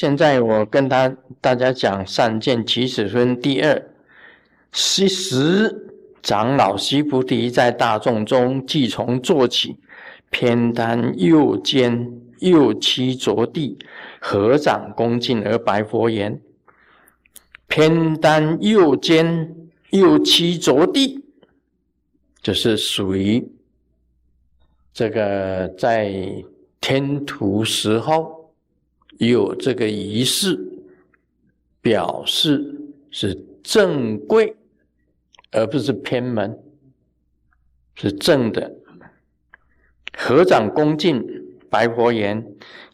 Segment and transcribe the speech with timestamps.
[0.00, 3.82] 现在我跟他大家讲善见起始分第二，
[4.70, 5.90] 其实
[6.22, 9.76] 长老西菩提在大众中即从做起，
[10.30, 13.76] 偏袒右肩右膝着地，
[14.20, 16.40] 合掌恭敬而白佛言：
[17.66, 19.52] 偏袒右肩
[19.90, 21.24] 右膝着地，
[22.40, 23.50] 就是属于
[24.94, 26.14] 这个在
[26.80, 28.37] 天图时候。
[29.16, 30.58] 有这个仪式，
[31.80, 32.74] 表示
[33.10, 34.54] 是正规，
[35.50, 36.56] 而不是偏门，
[37.96, 38.72] 是正的。
[40.16, 41.24] 合掌恭敬，
[41.70, 42.44] 白佛言：“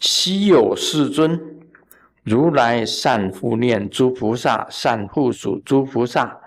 [0.01, 1.41] 昔有世尊，
[2.23, 6.41] 如来善护念诸菩萨，善护属诸菩萨。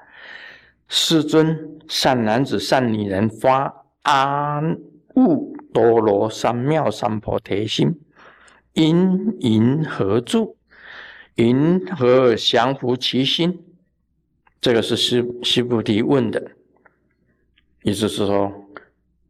[0.88, 4.62] 世尊，善男子、善女人发阿
[5.14, 8.00] 耨多罗三藐三菩提心。”
[8.78, 10.56] 因云何住？
[11.34, 13.66] 云何降伏其心？
[14.62, 16.52] 这个是西西菩提问的，
[17.82, 18.70] 意思是说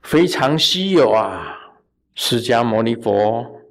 [0.01, 1.77] 非常稀有啊！
[2.13, 3.61] 释迦牟尼佛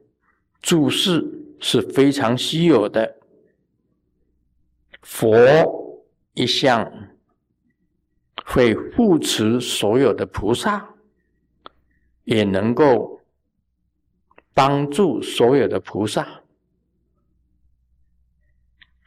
[0.63, 1.23] 注释
[1.61, 3.17] 是非常稀有的，
[5.03, 6.91] 佛一向
[8.47, 10.89] 会护持所有的菩萨，
[12.25, 13.16] 也能够。
[14.57, 16.41] 帮助所有的菩萨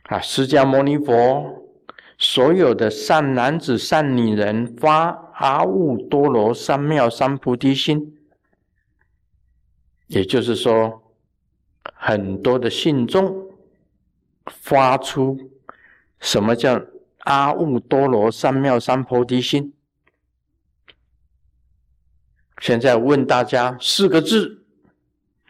[0.04, 0.20] 啊！
[0.20, 1.66] 释迦牟尼佛
[2.20, 8.16] 所有的善男子、善女人发阿耨多罗三藐三菩提心，
[10.06, 11.16] 也就是说，
[11.96, 13.50] 很多的信众
[14.46, 15.50] 发出
[16.20, 16.80] 什么叫
[17.22, 19.74] 阿耨多罗三藐三菩提心？
[22.62, 24.59] 现在问大家四个字。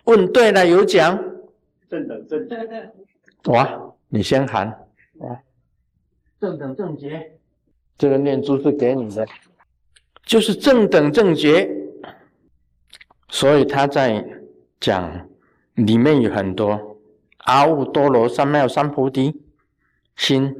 [0.09, 1.23] 问对了有奖，
[1.87, 2.91] 正等正觉。
[3.45, 4.67] 哇，你先喊
[5.19, 5.37] 啊！
[6.41, 7.37] 正等正觉，
[7.95, 9.23] 这个念珠是给你的，
[10.25, 11.69] 就是正等正觉。
[13.27, 14.25] 所以他在
[14.79, 15.29] 讲
[15.75, 16.97] 里面有很多
[17.37, 19.39] 阿耨多罗三藐三菩提
[20.15, 20.55] 心，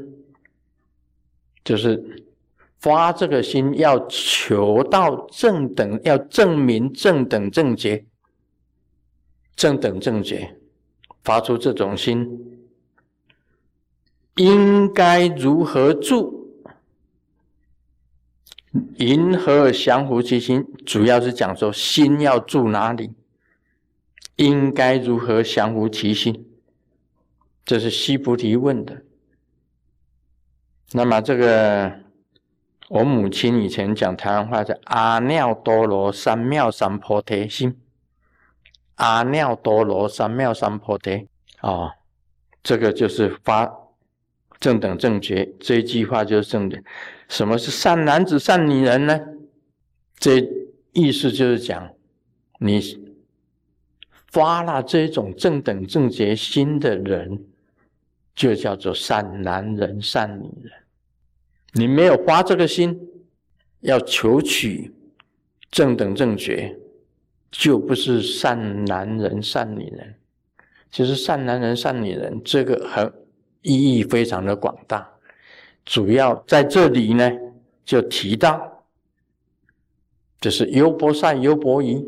[1.64, 2.24] 就是
[2.78, 8.06] 发这个心要求到正等，要证明正等正觉。
[9.56, 10.56] 正等正觉，
[11.24, 12.60] 发出这种心，
[14.36, 16.38] 应该如何住？
[18.98, 20.66] 因何降伏其心？
[20.86, 23.12] 主要是讲说心要住哪里，
[24.36, 26.46] 应该如何降伏其心？
[27.66, 29.04] 这是西菩提问的。
[30.92, 32.00] 那么这个，
[32.90, 37.76] 我母亲以前讲台湾话叫阿耨多罗三藐三菩提心。
[39.00, 41.28] 阿耨多罗三藐三菩提
[41.62, 41.92] 啊，
[42.62, 43.70] 这个就是发
[44.60, 46.78] 正等正觉这句话就是正的。
[47.30, 49.20] 什么是善男子、善女人呢？
[50.18, 50.46] 这
[50.92, 51.90] 意思就是讲，
[52.60, 52.82] 你
[54.32, 57.46] 发了这种正等正觉心的人，
[58.36, 60.74] 就叫做善男人、善女人。
[61.74, 63.00] 你没有发这个心，
[63.80, 64.94] 要求取
[65.72, 66.78] 正等正觉。
[67.52, 70.16] 就不是善男人、善女人，
[70.92, 73.12] 其实善男人、善女人这个很
[73.62, 75.10] 意义非常的广大。
[75.86, 77.32] 主要在这里呢，
[77.84, 78.86] 就提到，
[80.40, 82.06] 就是优博善、优博夷，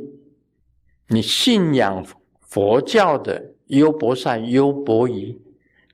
[1.07, 2.05] 你信仰
[2.41, 5.41] 佛教的优博善、优博夷，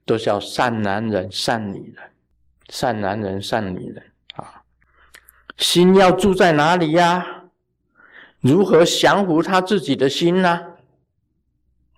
[0.04, 2.12] 都叫善男人、善女人，
[2.70, 4.04] 善男人、善女人
[4.36, 4.62] 啊。
[5.56, 7.37] 心要住在哪里呀？
[8.48, 10.62] 如何降服他自己的心呢？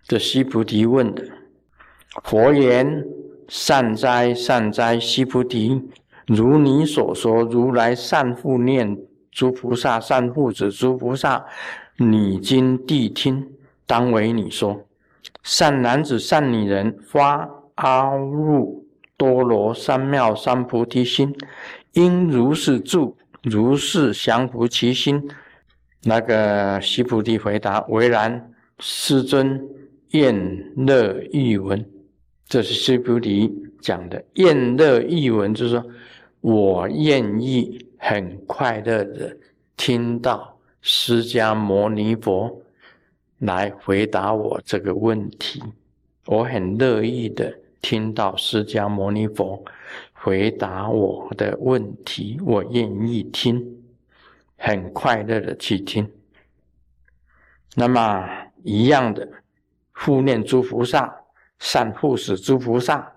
[0.08, 1.24] 这西菩提问的。
[2.24, 3.06] 佛言
[3.48, 5.80] ：“善哉，善哉，西菩提！
[6.26, 8.98] 如你所说，如来善护念
[9.32, 11.46] 诸菩萨，善护持诸菩萨。
[11.98, 13.48] 你今谛听，
[13.86, 14.88] 当为你说。
[15.44, 18.82] 善男子、善女人发阿耨
[19.16, 21.36] 多罗三藐三菩提心，
[21.94, 25.30] 应如是住，如是降伏其心。”
[26.04, 29.62] 那个西菩提回答：“唯然，师尊
[30.12, 30.34] 厌
[30.76, 31.86] 乐欲闻。”
[32.48, 34.24] 这是西菩提讲的。
[34.36, 35.86] 厌乐欲闻，就是说
[36.42, 39.38] 我愿意很快乐的
[39.76, 42.62] 听到释迦牟尼佛
[43.40, 45.62] 来回答我这个问题。
[46.26, 49.64] 我很乐意的听到释迦牟尼佛
[50.14, 53.79] 回答我的问题，我愿意听。
[54.60, 56.12] 很快乐的去听，
[57.76, 59.28] 那么一样的
[59.94, 61.24] 护念诸菩萨，
[61.58, 63.16] 善护使诸菩萨。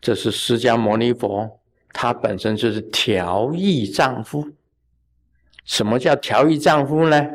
[0.00, 1.60] 这是释迦牟尼佛，
[1.92, 4.52] 他本身就是调御丈夫。
[5.64, 7.26] 什么叫调御丈夫呢？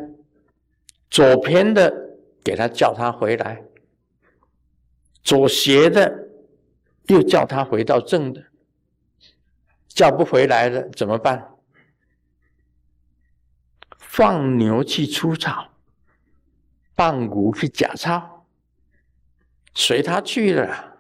[1.09, 1.93] 左偏的
[2.43, 3.63] 给他叫他回来，
[5.23, 6.29] 左斜的
[7.07, 8.43] 又叫他回到正的，
[9.87, 11.52] 叫不回来了怎么办？
[14.13, 15.69] 放牛去出草，
[16.95, 18.45] 放谷去假操，
[19.73, 20.99] 随他去了。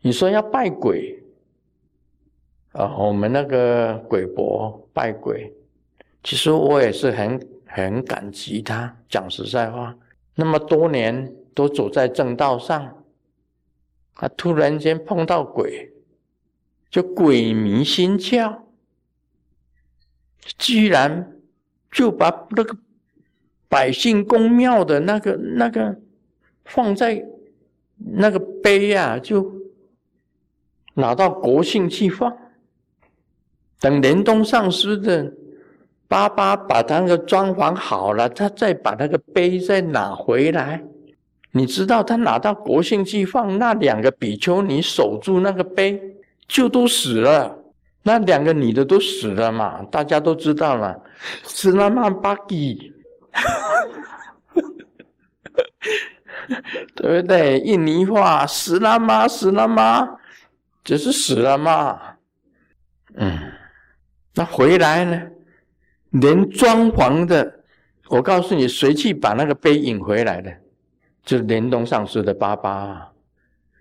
[0.00, 1.24] 你说要拜鬼
[2.70, 2.96] 啊？
[2.96, 5.52] 我们那个鬼伯拜鬼，
[6.22, 8.96] 其实我也是很很感激他。
[9.08, 9.96] 讲实在话，
[10.36, 13.04] 那么多年都走在正道上，
[14.14, 15.92] 他突然间碰到鬼，
[16.88, 18.56] 就鬼迷心窍，
[20.58, 21.32] 居然
[21.90, 22.76] 就把那个
[23.68, 25.96] 百姓公庙的那个那个
[26.64, 27.24] 放在
[27.96, 29.60] 那个碑啊，就。
[30.94, 32.36] 拿到国姓去放，
[33.78, 35.32] 等联东上师的
[36.08, 40.82] 爸爸把他那个装潢好了，他再把那个碑再拿回来。
[41.52, 47.59] 你知道他拿到国姓去放，那两个比丘尼守住那个碑就都死了，
[48.02, 49.82] 那两个女的都死了嘛？
[49.90, 50.98] 大家都知道了，
[51.42, 52.94] 死了曼巴吉，
[56.96, 57.58] 对不对？
[57.60, 59.28] 印尼话，死了吗？
[59.28, 60.16] 死了吗？
[60.82, 62.00] 只是死了嘛，
[63.14, 63.38] 嗯，
[64.34, 65.22] 那回来呢？
[66.10, 67.60] 连装潢的，
[68.08, 70.50] 我告诉你，谁去把那个碑引回来的？
[71.22, 73.12] 就是联东上师的爸爸，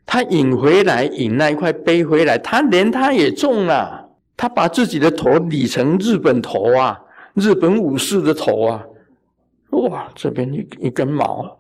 [0.06, 3.99] 他引回来，引那一块碑回来，他连他也中了，
[4.39, 6.97] 他把自己的头理成日本头啊，
[7.33, 8.81] 日本武士的头啊，
[9.71, 11.59] 哇，这边一一根毛，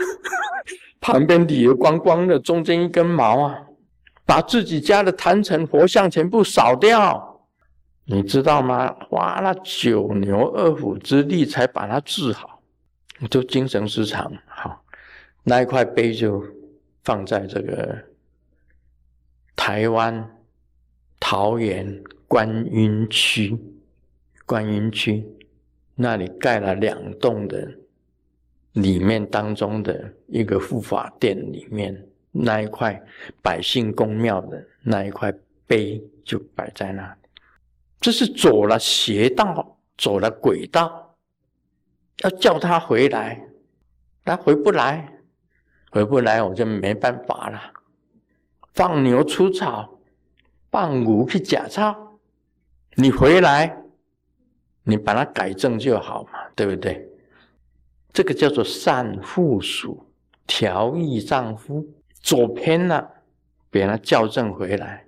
[0.98, 3.60] 旁边理的光光的，中间一根毛啊。
[4.24, 7.42] 把自己家的坛城佛像全部扫掉，
[8.06, 8.90] 你知道吗？
[9.10, 12.62] 花了九牛二虎之力才把它治好，
[13.28, 14.32] 就精神失常。
[14.46, 14.82] 好，
[15.42, 16.42] 那一块碑就
[17.02, 17.94] 放在这个
[19.54, 20.26] 台湾
[21.26, 23.58] 桃园观音区，
[24.44, 25.26] 观音区
[25.94, 27.66] 那里盖了两栋的，
[28.72, 32.06] 里面当中的一个护法殿里面。
[32.30, 33.02] 那一块
[33.40, 35.32] 百姓公庙的那一块
[35.66, 37.28] 碑就摆在那里，
[38.00, 41.16] 这是走了邪道，走了鬼道，
[42.18, 43.42] 要叫他回来，
[44.26, 45.10] 他回不来，
[45.90, 47.72] 回不来我就没办法了。
[48.74, 49.93] 放牛出草，
[50.74, 52.18] 放牛去假钞，
[52.96, 53.76] 你回来，
[54.82, 57.08] 你把它改正就好嘛，对不对？
[58.12, 60.04] 这个叫做善附属，
[60.48, 61.86] 调御丈夫。
[62.20, 63.08] 左偏了，
[63.70, 65.04] 给他校正回来；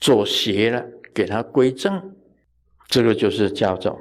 [0.00, 0.82] 左斜了，
[1.12, 2.16] 给他归正。
[2.86, 4.00] 这个就是叫做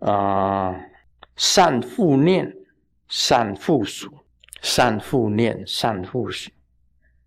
[0.00, 0.74] 啊，
[1.36, 2.52] 善复念、
[3.06, 4.10] 善复数、
[4.62, 6.50] 善复念、善复数。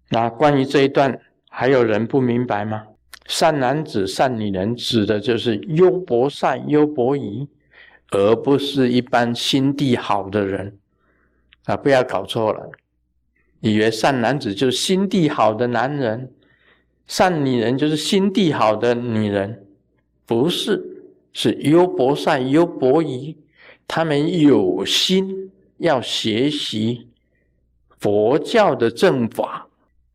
[0.10, 1.18] 那关于这一段，
[1.48, 2.86] 还有人不明白吗？
[3.26, 7.48] 善男子、善女人，指的就是优博善、优博夷，
[8.12, 10.78] 而不是一般心地好的人
[11.66, 11.78] 啊！
[11.78, 12.70] 不要搞错了。
[13.62, 16.32] 以为善男子就是心地好的男人，
[17.08, 19.66] 善女人就是心地好的女人，
[20.26, 20.84] 不是，
[21.32, 23.38] 是优博善、优博夷，
[23.88, 27.08] 他们有心要学习
[28.00, 29.68] 佛教的正法，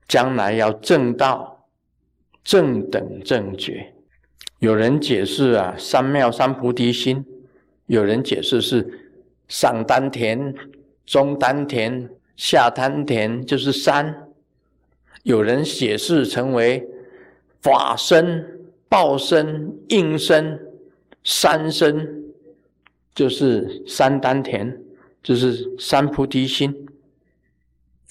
[0.07, 1.58] 将来要正道、
[2.49, 3.93] 正等正觉。
[4.59, 7.23] 有人解释啊，三妙三菩提心；
[7.85, 9.11] 有人解释是
[9.49, 10.55] 上丹田、
[11.05, 12.09] 中丹田。
[12.39, 14.29] 下丹田就是三，
[15.25, 16.89] 有人解释成为
[17.61, 18.47] 法身、
[18.89, 20.59] 报身、应身、
[21.25, 22.33] 三身，
[23.15, 24.75] 就是三丹田，
[25.23, 26.87] 就是三菩提心。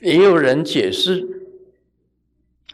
[0.01, 1.25] 也有人解释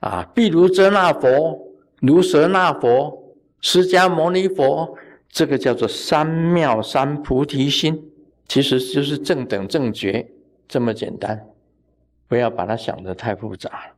[0.03, 1.57] 啊，譬如遮那佛、
[2.01, 4.98] 如舍那佛、释迦牟尼佛，
[5.29, 8.12] 这个叫做三妙三菩提心，
[8.45, 10.29] 其实就是正等正觉。
[10.67, 11.41] 这么简单，
[12.27, 13.93] 不要把它想得太复杂。